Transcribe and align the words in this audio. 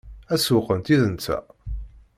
Ad 0.33 0.39
sewwqent 0.39 0.91
yid-nteɣ? 0.91 1.43